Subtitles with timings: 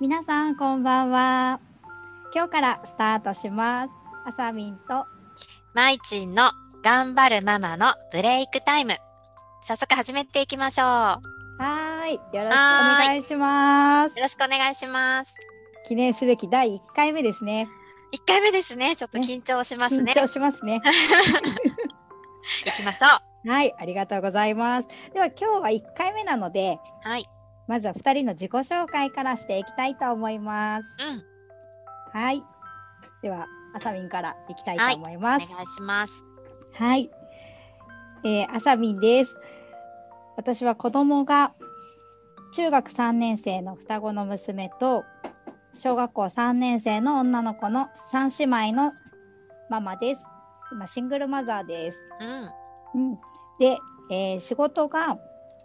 [0.00, 1.60] 皆さんこんばんは。
[2.34, 3.90] 今日からスタートします。
[4.24, 5.04] あさみんと
[5.74, 6.52] まいちんの
[6.82, 8.94] 頑張るママのブレイクタイム。
[9.62, 10.86] 早速始めていきましょう。
[10.86, 11.20] は
[12.08, 12.14] い。
[12.14, 14.16] よろしくお願いします。
[14.16, 15.34] よろしくお願いします。
[15.86, 17.68] 記念すべき第1回目ですね。
[18.14, 18.96] 1回目ですね。
[18.96, 20.12] ちょっと緊張しますね。
[20.12, 20.80] 緊張しますね。
[22.64, 23.06] 行きましょ
[23.44, 23.50] う。
[23.50, 23.74] はい。
[23.78, 24.88] ありがとうございます。
[25.12, 27.28] では今日は1回目なのではい
[27.70, 30.88] まずは2人の自己紹介からしていきたいと思います。
[30.98, 32.20] うん。
[32.20, 32.42] はい。
[33.22, 35.46] ではあさみんからいきたいと思います。
[35.48, 36.24] お願いします。
[36.72, 37.08] はい、
[38.24, 39.36] えー、あさみんです。
[40.36, 41.52] 私は子供が
[42.54, 45.04] 中学3年生の双子の娘と
[45.78, 48.94] 小学校3年生の女の子の3姉妹の
[49.68, 50.24] ママです。
[50.72, 52.04] 今シングルマザーです。
[52.94, 53.18] うん、うん、
[53.60, 53.78] で、
[54.10, 55.18] えー、仕事が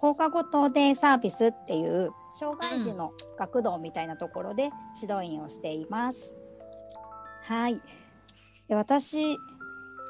[0.05, 4.69] 放課後等デイサービスっていう障害児の学童みたいなところで
[5.01, 6.31] 指導員をしています。
[7.43, 7.81] はい。
[8.67, 9.37] で私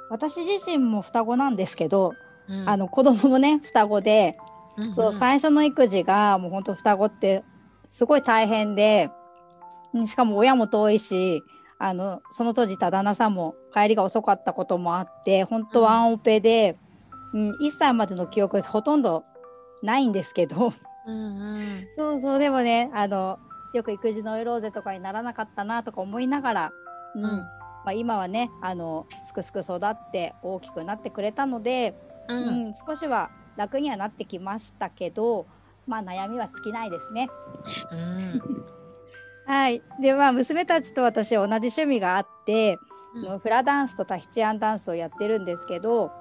[0.10, 2.14] 私自身も双子なんですけど、
[2.50, 4.38] うん、あの子供もね双子で、
[4.78, 7.44] うんうん、そう最初の育児がもう本当双子って
[7.88, 9.10] すごい大変で
[10.06, 11.42] しかも親も遠いし
[11.80, 16.78] あのその当時た旦那さんも帰りが遅かったこともあって本当ワンオペで、
[17.34, 19.24] うん、1歳までの記憶ほとんど
[19.82, 20.74] ないんですけど、
[21.06, 22.40] うんうん、そうそう。
[22.40, 23.40] でもねあの
[23.74, 26.74] よく育児ノイローゼとかにならなかったなとか思いながら、
[27.16, 27.48] うん、うん、ま
[27.88, 31.96] あ、今はねあのすくすく育って大きくなってくれたので、
[32.28, 35.46] うん、うん、少しは楽にはなってきましたけど、
[35.88, 37.30] まあ悩みは尽きないですね。
[37.92, 38.42] うん、
[39.46, 39.82] はい。
[40.02, 42.78] でまあ娘たちと私同じ趣味があって、
[43.16, 46.12] うん、フラダンスとタヒチアンダンスをやってるんですけど、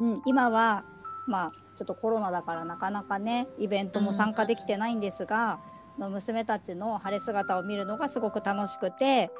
[0.00, 0.84] うん、今は
[1.26, 5.60] まあちょっとコロナだからなかなかねイベントも参加できてないんですが、
[5.98, 9.30] の娘たちの晴れ姿を見るのがすごく楽しくて、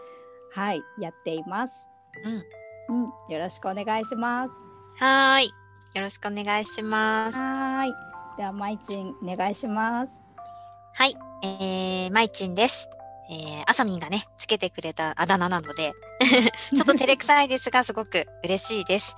[0.53, 1.89] はいやっています。
[2.89, 4.51] うん、うん、よろしくお願いします。
[4.97, 5.47] はい。
[5.95, 7.39] よろしくお願いします。
[7.39, 7.93] はい。
[8.37, 10.13] では、まいちん、お願いします。
[10.93, 11.15] はい。
[11.45, 12.89] えー、まいちんです。
[13.31, 15.93] えー、あさみんがね、つけてくれたあだ名なので、
[16.75, 19.15] ちょっと照れくさいですが、すごく嬉しいです。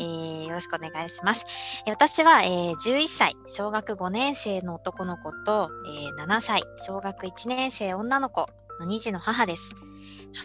[0.00, 1.44] えー、よろしくお願いします。
[1.86, 8.46] え私は、えー、11歳、小学5年生の男の子と、えー、7歳、小学1年生女の子
[8.80, 9.70] の2児の母です。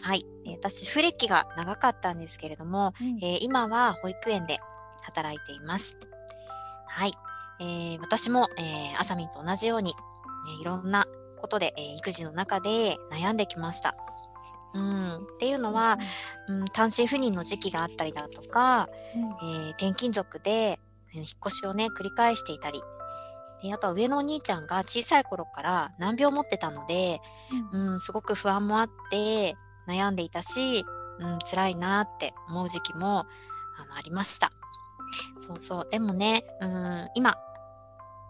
[0.01, 0.25] はい。
[0.45, 4.59] えー、私、フレキが長かったんですけれども、うん、えー、今は保育園で
[5.03, 5.97] 働いています。
[6.87, 7.11] はい。
[7.59, 9.93] えー、私も、えー、あさみんと同じように、
[10.47, 11.07] えー、いろんな
[11.37, 13.95] ことで、えー、育児の中で悩んできました。
[14.73, 15.97] うん、っていうのは、
[16.47, 20.79] うん、単身赴任の時期があったりだとか、うん、えー、転勤族で
[21.13, 22.81] 引っ越しをね繰り返していたり。
[23.61, 27.19] であとは上のお兄ちゃんが小さい頃から難病を持ってたので、
[27.73, 30.85] うん、うん、すごく不安もあって悩んでいたし、
[31.19, 33.25] うん、辛いなって思う時期も
[33.77, 34.51] あのありました。
[35.39, 35.87] そうそう。
[35.89, 37.37] でもね、うん、今、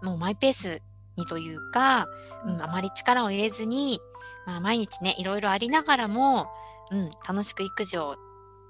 [0.02, 0.82] もうマイペース
[1.18, 2.08] にというか、
[2.46, 4.00] うん、あまり力を入れずに、
[4.50, 6.48] まあ、毎日ね、いろいろありながらも、
[6.92, 8.18] うん、楽しく育児を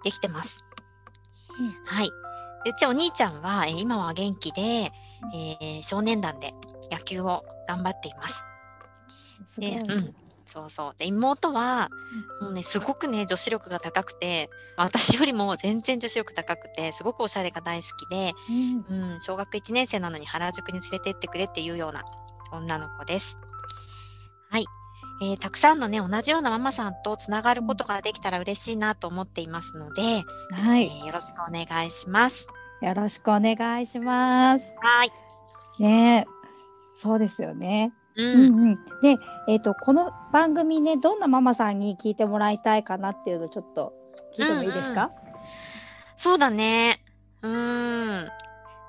[0.04, 0.60] できてます。
[1.58, 2.08] うん、はい。
[2.08, 6.54] うちお兄ちゃんは、えー、今は元気で、えー、少年団で
[6.92, 8.44] 野球を頑張っています。
[9.58, 10.96] で、うん、そうそう。
[10.98, 11.90] で、妹は、
[12.42, 22.04] もうね、すごくね、女子力が高くて、私よりも全然女子力高くて、すごくおしゃれが大好きで、うん、うん、小学1年生なのに原宿に連れてってくれっていうような
[22.52, 23.38] 女の子です。
[24.50, 24.66] はい。
[25.22, 30.02] えー、たくさんのね、同じようなママさんとつながることができたら嬉しいなと思っていますので、
[30.52, 32.48] はい、えー、よろしくお願いします。
[32.82, 34.74] よろしくお願いします。
[34.80, 35.12] はい。
[35.82, 36.26] ね
[36.96, 37.94] そうですよね。
[38.16, 43.94] うん、うんうん、で、えっ、ー、とこの番組ねどんなママさんに聞いてもらいたいかなっていうのちょっと
[44.38, 45.04] 聞いてもいいですか？
[45.04, 45.12] うんうん、
[46.18, 47.04] そうだね。
[47.42, 48.28] うん。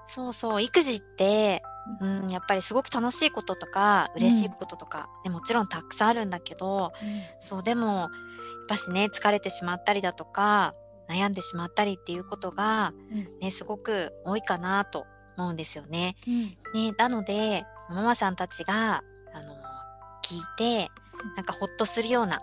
[0.08, 1.62] そうそう育児って、
[2.00, 8.10] うん、やっぱりすごく楽しいこととか嬉しいこととか、うん、もちろんたくさんあるんだけど、うん、そうでもやっ
[8.68, 10.74] ぱしね疲れてしまったりだとか
[11.08, 12.92] 悩んでしまったりっていうことが、
[13.40, 15.06] ね、すごく多いかなと
[15.36, 16.16] 思うんですよね。
[16.72, 19.02] ねなのでママさんたちが
[19.34, 19.56] あの
[20.22, 20.90] 聞いて
[21.36, 22.40] なんかほっとするような、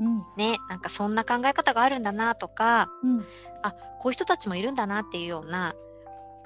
[0.00, 3.26] うん、ねなんかそんな考え方があるんだなとか、うん、
[3.62, 5.74] あこういう人たちもいるんだなっていうような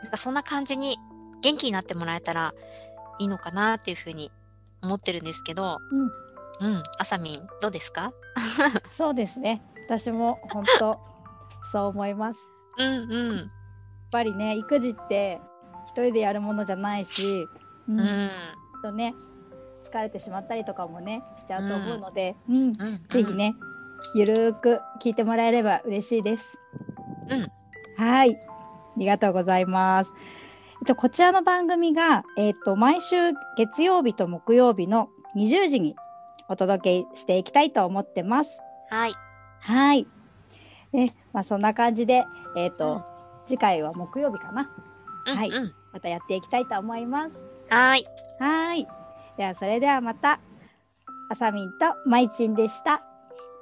[0.02, 0.98] なんかそんな感じに
[1.42, 2.54] 元気になってもらえたら
[3.18, 4.30] いいのかなっていうふうに
[4.82, 8.12] 思ってるんですけど、うん、うん、あさみんどうですか？
[8.92, 9.62] そうですね。
[9.86, 10.98] 私も本当
[11.72, 12.40] そう思います。
[12.78, 13.46] うんうん、やっ
[14.10, 15.40] ぱりね育児って
[15.86, 17.46] 一人でやるものじゃないし、
[17.88, 18.30] うん、うん、
[18.82, 19.14] とね
[19.82, 22.56] 疲れてしまったりとかもねしちゃうと思うので、うん。
[22.56, 23.04] うんうん。
[23.08, 23.54] ぜひね
[24.14, 26.58] ゆるーく聞いてもらえれば嬉しいです。
[27.28, 28.04] うん。
[28.04, 28.34] はい。
[28.34, 28.38] あ
[28.96, 30.12] りがとうございます。
[30.86, 35.96] と、こちらの番組が、えっと、毎週月曜日と木曜日の20時に
[36.48, 38.60] お届けしていきたいと思ってます。
[38.90, 39.12] はい。
[39.60, 40.06] はい。
[40.92, 42.24] ね、まあそんな感じで、
[42.56, 43.04] えっ、と、
[43.46, 44.70] 次回は木曜日かな。
[45.26, 47.34] はいうんうんまたやっていきたいと思います。
[47.68, 48.04] はい。
[48.38, 48.86] はい。
[49.36, 50.40] ではそれではまた、
[51.28, 53.02] あさみんとまいちんでした。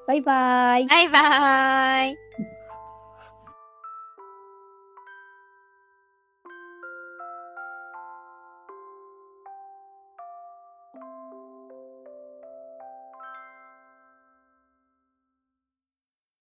[0.06, 0.87] バイバイ。
[0.87, 2.58] バイバーイ。